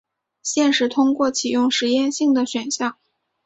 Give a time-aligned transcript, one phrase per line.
[0.41, 2.97] 现时通过启用实验性的选项。